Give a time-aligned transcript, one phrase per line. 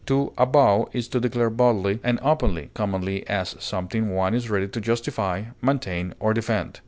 [0.07, 4.81] To avow is to declare boldly and openly, commonly as something one is ready to
[4.81, 6.79] justify, maintain, or defend.